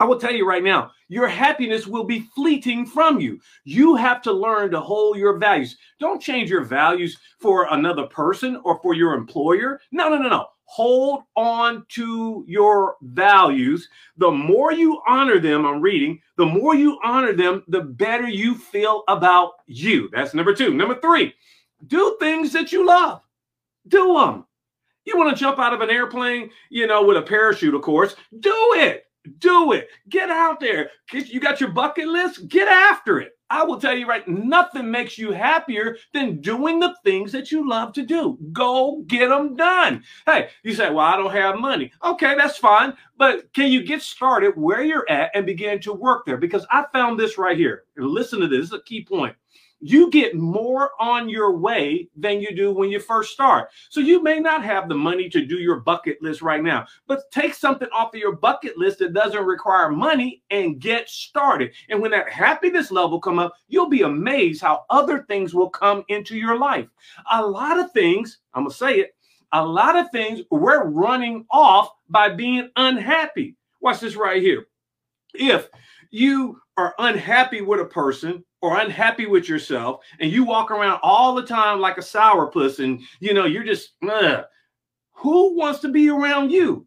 I 0.00 0.04
will 0.04 0.18
tell 0.18 0.32
you 0.32 0.48
right 0.48 0.64
now, 0.64 0.92
your 1.08 1.28
happiness 1.28 1.86
will 1.86 2.04
be 2.04 2.26
fleeting 2.34 2.86
from 2.86 3.20
you. 3.20 3.38
You 3.64 3.96
have 3.96 4.22
to 4.22 4.32
learn 4.32 4.70
to 4.70 4.80
hold 4.80 5.18
your 5.18 5.36
values. 5.36 5.76
Don't 6.00 6.22
change 6.22 6.48
your 6.48 6.64
values 6.64 7.18
for 7.38 7.66
another 7.70 8.06
person 8.06 8.58
or 8.64 8.80
for 8.80 8.94
your 8.94 9.12
employer. 9.12 9.78
No, 9.92 10.08
no, 10.08 10.16
no, 10.16 10.30
no. 10.30 10.46
Hold 10.64 11.24
on 11.36 11.84
to 11.90 12.44
your 12.48 12.96
values. 13.02 13.90
The 14.16 14.30
more 14.30 14.72
you 14.72 15.02
honor 15.06 15.38
them, 15.38 15.66
I'm 15.66 15.82
reading, 15.82 16.18
the 16.38 16.46
more 16.46 16.74
you 16.74 16.98
honor 17.04 17.34
them, 17.34 17.62
the 17.68 17.82
better 17.82 18.28
you 18.28 18.54
feel 18.54 19.04
about 19.08 19.52
you. 19.66 20.08
That's 20.12 20.32
number 20.32 20.54
two. 20.54 20.72
Number 20.72 20.98
three, 20.98 21.34
do 21.88 22.16
things 22.20 22.54
that 22.54 22.72
you 22.72 22.86
love. 22.86 23.20
Do 23.88 24.14
them. 24.14 24.46
You 25.04 25.18
want 25.18 25.36
to 25.36 25.40
jump 25.40 25.58
out 25.58 25.74
of 25.74 25.82
an 25.82 25.90
airplane, 25.90 26.50
you 26.70 26.86
know, 26.86 27.04
with 27.04 27.18
a 27.18 27.22
parachute, 27.22 27.74
of 27.74 27.82
course, 27.82 28.14
do 28.38 28.54
it 28.76 29.04
do 29.38 29.72
it. 29.72 29.88
Get 30.08 30.30
out 30.30 30.60
there. 30.60 30.90
You 31.12 31.40
got 31.40 31.60
your 31.60 31.70
bucket 31.70 32.08
list? 32.08 32.48
Get 32.48 32.68
after 32.68 33.20
it. 33.20 33.36
I 33.52 33.64
will 33.64 33.80
tell 33.80 33.96
you 33.96 34.06
right, 34.06 34.26
nothing 34.28 34.88
makes 34.88 35.18
you 35.18 35.32
happier 35.32 35.96
than 36.14 36.40
doing 36.40 36.78
the 36.78 36.94
things 37.02 37.32
that 37.32 37.50
you 37.50 37.68
love 37.68 37.92
to 37.94 38.04
do. 38.04 38.38
Go 38.52 39.02
get 39.08 39.28
them 39.28 39.56
done. 39.56 40.04
Hey, 40.24 40.50
you 40.62 40.72
say, 40.72 40.88
well, 40.88 41.04
I 41.04 41.16
don't 41.16 41.32
have 41.32 41.58
money. 41.58 41.90
Okay, 42.04 42.36
that's 42.36 42.58
fine. 42.58 42.96
But 43.18 43.52
can 43.52 43.72
you 43.72 43.82
get 43.82 44.02
started 44.02 44.52
where 44.56 44.82
you're 44.82 45.10
at 45.10 45.32
and 45.34 45.44
begin 45.44 45.80
to 45.80 45.92
work 45.92 46.24
there? 46.26 46.36
Because 46.36 46.64
I 46.70 46.84
found 46.92 47.18
this 47.18 47.38
right 47.38 47.56
here. 47.56 47.84
Listen 47.96 48.38
to 48.38 48.46
this. 48.46 48.60
This 48.60 48.66
is 48.68 48.72
a 48.74 48.82
key 48.82 49.04
point 49.04 49.34
you 49.80 50.10
get 50.10 50.34
more 50.36 50.90
on 51.00 51.28
your 51.28 51.56
way 51.56 52.08
than 52.16 52.40
you 52.40 52.54
do 52.54 52.72
when 52.72 52.90
you 52.90 53.00
first 53.00 53.32
start. 53.32 53.70
So 53.88 54.00
you 54.00 54.22
may 54.22 54.38
not 54.38 54.64
have 54.64 54.88
the 54.88 54.94
money 54.94 55.28
to 55.30 55.44
do 55.44 55.58
your 55.58 55.80
bucket 55.80 56.22
list 56.22 56.42
right 56.42 56.62
now, 56.62 56.86
but 57.06 57.30
take 57.32 57.54
something 57.54 57.88
off 57.92 58.14
of 58.14 58.20
your 58.20 58.36
bucket 58.36 58.76
list 58.76 58.98
that 58.98 59.14
doesn't 59.14 59.44
require 59.44 59.90
money 59.90 60.42
and 60.50 60.80
get 60.80 61.08
started. 61.08 61.72
And 61.88 62.00
when 62.00 62.10
that 62.10 62.30
happiness 62.30 62.90
level 62.90 63.20
come 63.20 63.38
up, 63.38 63.54
you'll 63.68 63.88
be 63.88 64.02
amazed 64.02 64.60
how 64.62 64.84
other 64.90 65.22
things 65.22 65.54
will 65.54 65.70
come 65.70 66.04
into 66.08 66.36
your 66.36 66.58
life. 66.58 66.86
A 67.32 67.44
lot 67.44 67.78
of 67.78 67.92
things, 67.92 68.38
I'm 68.54 68.64
going 68.64 68.72
to 68.72 68.76
say 68.76 68.94
it, 68.96 69.14
a 69.52 69.64
lot 69.64 69.96
of 69.96 70.10
things 70.10 70.42
we're 70.50 70.84
running 70.84 71.44
off 71.50 71.90
by 72.08 72.28
being 72.28 72.70
unhappy. 72.76 73.56
Watch 73.80 74.00
this 74.00 74.14
right 74.14 74.42
here. 74.42 74.66
If 75.34 75.68
you 76.10 76.60
are 76.76 76.94
unhappy 76.98 77.60
with 77.60 77.80
a 77.80 77.84
person 77.84 78.44
or 78.62 78.78
unhappy 78.78 79.26
with 79.26 79.48
yourself 79.48 80.04
and 80.20 80.30
you 80.30 80.44
walk 80.44 80.70
around 80.70 81.00
all 81.02 81.34
the 81.34 81.46
time 81.46 81.80
like 81.80 81.98
a 81.98 82.02
sourpuss 82.02 82.82
and 82.82 83.00
you 83.20 83.34
know 83.34 83.46
you're 83.46 83.64
just 83.64 83.92
Ugh. 84.08 84.44
who 85.12 85.56
wants 85.56 85.80
to 85.80 85.88
be 85.88 86.10
around 86.10 86.50
you? 86.50 86.86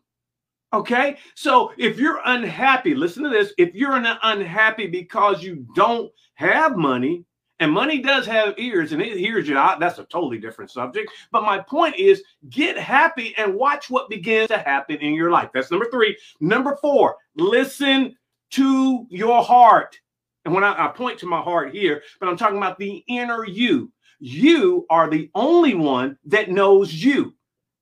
Okay? 0.71 1.17
So 1.35 1.71
if 1.77 1.99
you're 1.99 2.21
unhappy 2.25 2.95
listen 2.95 3.23
to 3.23 3.29
this 3.29 3.53
if 3.57 3.73
you're 3.73 3.95
unhappy 3.95 4.87
because 4.87 5.43
you 5.43 5.65
don't 5.75 6.11
have 6.35 6.77
money 6.77 7.25
and 7.59 7.71
money 7.71 8.01
does 8.01 8.25
have 8.25 8.55
ears 8.57 8.91
and 8.91 9.01
it 9.01 9.17
hears 9.17 9.47
you 9.47 9.57
out 9.57 9.79
that's 9.79 9.99
a 9.99 10.05
totally 10.05 10.39
different 10.39 10.71
subject 10.71 11.11
but 11.31 11.43
my 11.43 11.59
point 11.59 11.95
is 11.95 12.23
get 12.49 12.77
happy 12.77 13.33
and 13.37 13.53
watch 13.53 13.89
what 13.89 14.09
begins 14.09 14.47
to 14.49 14.57
happen 14.57 14.97
in 14.97 15.13
your 15.13 15.31
life. 15.31 15.49
That's 15.53 15.71
number 15.71 15.87
three. 15.91 16.17
Number 16.39 16.77
four 16.81 17.15
listen 17.35 18.15
to 18.51 19.07
your 19.09 19.43
heart 19.43 19.99
and 20.45 20.53
when 20.53 20.63
I, 20.63 20.85
I 20.85 20.87
point 20.89 21.19
to 21.19 21.25
my 21.25 21.41
heart 21.41 21.73
here, 21.73 22.03
but 22.19 22.29
I'm 22.29 22.37
talking 22.37 22.57
about 22.57 22.79
the 22.79 23.03
inner 23.07 23.45
you. 23.45 23.91
You 24.19 24.85
are 24.89 25.09
the 25.09 25.29
only 25.35 25.73
one 25.73 26.17
that 26.25 26.49
knows 26.49 26.93
you 26.93 27.33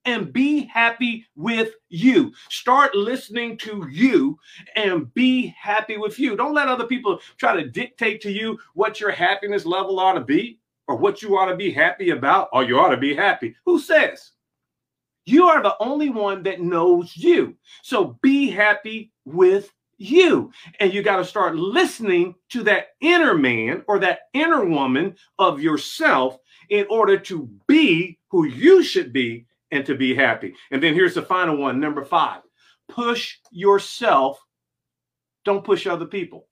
and 0.05 0.33
be 0.33 0.65
happy 0.65 1.25
with 1.35 1.73
you. 1.89 2.33
Start 2.49 2.95
listening 2.95 3.57
to 3.59 3.87
you 3.91 4.37
and 4.75 5.13
be 5.13 5.53
happy 5.59 5.97
with 5.97 6.17
you. 6.17 6.35
Don't 6.35 6.55
let 6.55 6.67
other 6.67 6.87
people 6.87 7.19
try 7.37 7.55
to 7.55 7.69
dictate 7.69 8.21
to 8.21 8.31
you 8.31 8.57
what 8.73 8.99
your 8.99 9.11
happiness 9.11 9.65
level 9.65 9.99
ought 9.99 10.13
to 10.13 10.21
be 10.21 10.59
or 10.87 10.95
what 10.95 11.21
you 11.21 11.37
ought 11.37 11.49
to 11.49 11.55
be 11.55 11.71
happy 11.71 12.09
about 12.09 12.49
or 12.53 12.63
you 12.63 12.79
ought 12.79 12.89
to 12.89 12.97
be 12.97 13.15
happy. 13.15 13.55
Who 13.65 13.79
says? 13.79 14.31
You 15.25 15.45
are 15.45 15.61
the 15.61 15.75
only 15.79 16.09
one 16.09 16.41
that 16.43 16.61
knows 16.61 17.15
you. 17.15 17.55
So 17.83 18.17
be 18.23 18.49
happy 18.49 19.11
with 19.25 19.71
you. 20.01 20.51
And 20.79 20.93
you 20.93 21.03
got 21.03 21.17
to 21.17 21.25
start 21.25 21.55
listening 21.55 22.35
to 22.49 22.63
that 22.63 22.87
inner 22.99 23.37
man 23.37 23.83
or 23.87 23.99
that 23.99 24.21
inner 24.33 24.65
woman 24.65 25.15
of 25.39 25.61
yourself 25.61 26.37
in 26.69 26.85
order 26.89 27.17
to 27.19 27.49
be 27.67 28.17
who 28.29 28.45
you 28.45 28.83
should 28.83 29.13
be 29.13 29.45
and 29.71 29.85
to 29.85 29.95
be 29.95 30.15
happy. 30.15 30.53
And 30.71 30.81
then 30.81 30.93
here's 30.93 31.13
the 31.15 31.21
final 31.21 31.57
one, 31.57 31.79
number 31.79 32.03
five 32.03 32.41
push 32.89 33.37
yourself, 33.51 34.37
don't 35.45 35.63
push 35.63 35.87
other 35.87 36.05
people. 36.05 36.47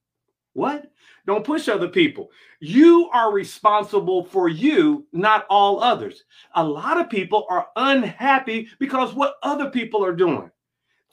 What? 0.54 0.90
Don't 1.28 1.46
push 1.46 1.68
other 1.68 1.90
people. 1.90 2.30
You 2.60 3.10
are 3.14 3.32
responsible 3.32 4.24
for 4.24 4.50
you, 4.50 5.06
not 5.12 5.46
all 5.50 5.82
others. 5.82 6.24
A 6.56 6.64
lot 6.64 7.00
of 7.00 7.10
people 7.10 7.46
are 7.50 7.68
unhappy 7.76 8.70
because 8.80 9.14
what 9.14 9.36
other 9.44 9.70
people 9.70 10.04
are 10.04 10.16
doing. 10.16 10.50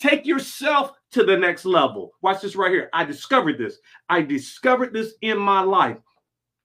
Take 0.00 0.26
yourself 0.26 0.92
to 1.12 1.24
the 1.24 1.36
next 1.36 1.64
level. 1.64 2.12
Watch 2.22 2.42
this 2.42 2.56
right 2.56 2.70
here. 2.70 2.90
I 2.92 3.04
discovered 3.04 3.58
this. 3.58 3.78
I 4.08 4.22
discovered 4.22 4.92
this 4.92 5.14
in 5.22 5.38
my 5.38 5.60
life 5.60 5.98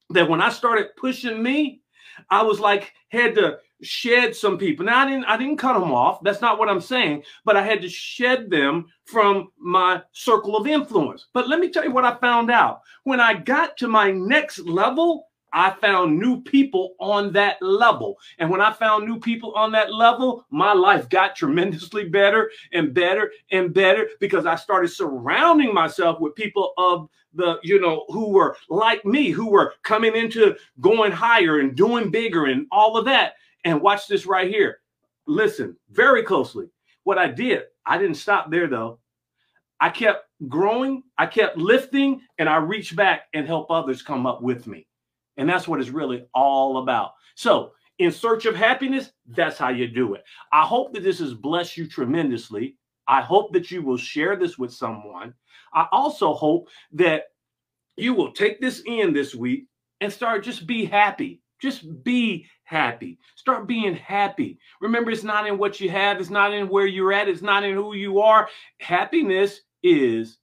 that 0.10 0.30
when 0.30 0.42
I 0.42 0.50
started 0.50 0.96
pushing 0.98 1.42
me, 1.42 1.82
I 2.30 2.44
was 2.44 2.60
like, 2.60 2.94
had 3.10 3.36
to 3.36 3.58
shed 3.82 4.36
some 4.36 4.58
people. 4.58 4.86
Now 4.86 5.00
I 5.00 5.10
didn't 5.10 5.26
I 5.26 5.38
didn't 5.38 5.58
cut 5.58 5.74
them 5.74 5.92
off. 5.92 6.22
That's 6.24 6.42
not 6.42 6.60
what 6.60 6.70
I'm 6.70 6.82
saying, 6.82 7.24
but 7.46 7.58
I 7.58 7.64
had 7.64 7.82
to 7.82 7.90
shed 7.90 8.50
them 8.50 8.88
from 9.06 9.50
my 9.58 10.02
circle 10.12 10.56
of 10.56 10.68
influence. 10.68 11.28
But 11.34 11.48
let 11.48 11.60
me 11.60 11.70
tell 11.70 11.84
you 11.84 11.92
what 11.92 12.06
I 12.06 12.16
found 12.16 12.52
out. 12.52 12.82
When 13.04 13.20
I 13.20 13.34
got 13.34 13.78
to 13.78 13.88
my 13.88 14.12
next 14.12 14.60
level, 14.60 15.28
I 15.54 15.72
found 15.72 16.18
new 16.18 16.42
people 16.42 16.96
on 17.00 17.34
that 17.34 17.62
level. 17.62 18.18
And 18.40 18.50
when 18.50 18.62
I 18.62 18.72
found 18.72 19.06
new 19.06 19.20
people 19.20 19.54
on 19.54 19.72
that 19.74 19.94
level, 19.94 20.46
my 20.50 20.74
life 20.74 21.10
got 21.10 21.36
tremendously 21.36 22.08
better 22.08 22.52
and 22.72 22.94
better 22.94 23.32
and 23.52 23.74
better 23.74 24.10
because 24.20 24.46
I 24.46 24.56
started 24.56 24.90
surrounding 24.90 25.74
myself 25.74 26.20
with 26.22 26.36
people 26.36 26.74
of 26.78 27.10
the, 27.34 27.60
you 27.64 27.80
know, 27.82 28.06
who 28.10 28.30
were 28.30 28.56
like 28.70 29.04
me, 29.06 29.30
who 29.30 29.50
were 29.50 29.74
coming 29.84 30.16
into 30.16 30.56
going 30.80 31.12
higher 31.12 31.60
and 31.60 31.76
doing 31.76 32.12
bigger 32.12 32.46
and 32.46 32.66
all 32.72 32.98
of 32.98 33.06
that. 33.06 33.34
And 33.66 33.82
watch 33.82 34.08
this 34.08 34.26
right 34.26 34.50
here. 34.50 34.80
Listen 35.28 35.76
very 35.92 36.24
closely. 36.24 36.68
What 37.04 37.18
I 37.18 37.28
did, 37.28 37.64
I 37.86 37.98
didn't 37.98 38.16
stop 38.16 38.52
there 38.52 38.68
though. 38.68 39.00
I 39.80 39.90
kept 39.90 40.26
growing, 40.48 41.04
I 41.18 41.26
kept 41.26 41.58
lifting, 41.58 42.22
and 42.38 42.48
I 42.48 42.58
reached 42.58 42.96
back 42.96 43.24
and 43.34 43.48
help 43.48 43.72
others 43.72 44.04
come 44.04 44.26
up 44.28 44.42
with 44.42 44.68
me. 44.68 44.88
And 45.42 45.50
that's 45.50 45.68
what 45.68 45.80
it's 45.80 45.90
really 45.90 46.24
all 46.36 46.78
about. 46.78 47.14
So, 47.34 47.72
in 47.98 48.12
search 48.12 48.46
of 48.46 48.56
happiness, 48.56 49.12
that's 49.26 49.58
how 49.58 49.70
you 49.70 49.88
do 49.88 50.14
it. 50.14 50.24
I 50.54 50.62
hope 50.66 50.94
that 50.94 51.02
this 51.02 51.18
has 51.18 51.34
blessed 51.34 51.78
you 51.78 51.88
tremendously. 51.88 52.76
I 53.08 53.22
hope 53.22 53.52
that 53.54 53.72
you 53.72 53.82
will 53.82 53.98
share 53.98 54.36
this 54.36 54.60
with 54.60 54.72
someone. 54.72 55.34
I 55.74 55.88
also 55.92 56.36
hope 56.36 56.70
that 56.92 57.24
you 57.98 58.14
will 58.14 58.32
take 58.34 58.62
this 58.62 58.84
in 58.86 59.14
this 59.14 59.34
week 59.34 59.66
and 60.00 60.14
start 60.14 60.44
just 60.44 60.68
be 60.68 60.86
happy. 60.86 61.42
Just 61.60 62.04
be 62.04 62.46
happy. 62.64 63.18
Start 63.36 63.68
being 63.68 63.96
happy. 63.96 64.60
Remember, 64.80 65.10
it's 65.10 65.24
not 65.24 65.48
in 65.48 65.58
what 65.58 65.80
you 65.80 65.90
have, 65.90 66.20
it's 66.20 66.30
not 66.30 66.54
in 66.54 66.70
where 66.70 66.86
you're 66.86 67.14
at, 67.14 67.28
it's 67.28 67.42
not 67.42 67.64
in 67.64 67.74
who 67.74 67.96
you 67.96 68.20
are. 68.20 68.48
Happiness 68.80 69.62
is 69.82 70.38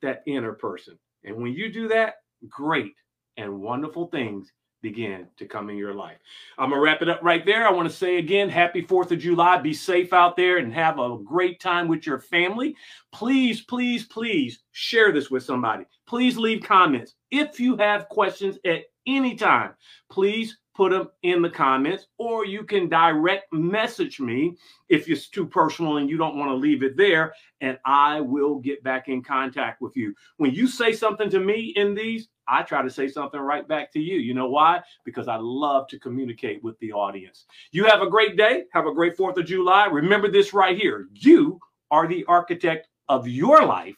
that 0.00 0.22
inner 0.28 0.52
person. 0.52 0.96
And 1.24 1.42
when 1.42 1.54
you 1.54 1.72
do 1.72 1.88
that, 1.88 2.18
great 2.48 2.94
and 3.38 3.60
wonderful 3.60 4.08
things 4.08 4.52
begin 4.82 5.26
to 5.36 5.46
come 5.46 5.70
in 5.70 5.76
your 5.76 5.94
life. 5.94 6.18
I'm 6.56 6.70
going 6.70 6.78
to 6.78 6.84
wrap 6.84 7.02
it 7.02 7.08
up 7.08 7.20
right 7.22 7.44
there. 7.44 7.66
I 7.66 7.72
want 7.72 7.90
to 7.90 7.96
say 7.96 8.18
again, 8.18 8.48
happy 8.48 8.82
4th 8.82 9.10
of 9.10 9.18
July. 9.18 9.58
Be 9.58 9.74
safe 9.74 10.12
out 10.12 10.36
there 10.36 10.58
and 10.58 10.72
have 10.72 10.98
a 10.98 11.18
great 11.24 11.60
time 11.60 11.88
with 11.88 12.06
your 12.06 12.20
family. 12.20 12.76
Please, 13.12 13.62
please, 13.62 14.06
please 14.06 14.62
share 14.72 15.10
this 15.10 15.30
with 15.30 15.42
somebody. 15.42 15.84
Please 16.06 16.36
leave 16.36 16.62
comments. 16.62 17.14
If 17.30 17.58
you 17.58 17.76
have 17.76 18.08
questions 18.08 18.58
at 18.64 18.82
any 19.06 19.34
time, 19.34 19.72
please 20.10 20.58
put 20.78 20.92
them 20.92 21.08
in 21.24 21.42
the 21.42 21.50
comments 21.50 22.06
or 22.18 22.46
you 22.46 22.62
can 22.62 22.88
direct 22.88 23.52
message 23.52 24.20
me 24.20 24.56
if 24.88 25.08
it's 25.08 25.28
too 25.28 25.44
personal 25.44 25.96
and 25.96 26.08
you 26.08 26.16
don't 26.16 26.38
want 26.38 26.50
to 26.50 26.54
leave 26.54 26.84
it 26.84 26.96
there 26.96 27.34
and 27.60 27.76
I 27.84 28.20
will 28.20 28.60
get 28.60 28.84
back 28.84 29.08
in 29.08 29.20
contact 29.20 29.82
with 29.82 29.96
you. 29.96 30.14
When 30.36 30.52
you 30.52 30.68
say 30.68 30.92
something 30.92 31.28
to 31.30 31.40
me 31.40 31.72
in 31.74 31.94
these, 31.94 32.28
I 32.48 32.62
try 32.62 32.82
to 32.82 32.90
say 32.90 33.08
something 33.08 33.40
right 33.40 33.66
back 33.68 33.92
to 33.92 34.00
you. 34.00 34.18
You 34.18 34.34
know 34.34 34.48
why? 34.48 34.82
Because 35.04 35.28
I 35.28 35.36
love 35.36 35.86
to 35.88 35.98
communicate 35.98 36.62
with 36.64 36.78
the 36.78 36.92
audience. 36.92 37.46
You 37.72 37.84
have 37.86 38.02
a 38.02 38.08
great 38.08 38.36
day. 38.36 38.64
Have 38.72 38.86
a 38.86 38.94
great 38.94 39.16
4th 39.16 39.36
of 39.36 39.46
July. 39.46 39.86
Remember 39.86 40.30
this 40.30 40.54
right 40.54 40.76
here. 40.76 41.08
You 41.12 41.60
are 41.90 42.06
the 42.06 42.24
architect 42.26 42.88
of 43.08 43.28
your 43.28 43.64
life 43.64 43.96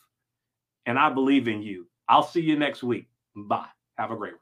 and 0.87 0.99
I 0.99 1.11
believe 1.11 1.49
in 1.49 1.63
you. 1.63 1.87
I'll 2.09 2.23
see 2.23 2.41
you 2.41 2.59
next 2.59 2.83
week. 2.83 3.07
Bye. 3.37 3.69
Have 3.97 4.11
a 4.11 4.17
great 4.17 4.33
one. 4.33 4.41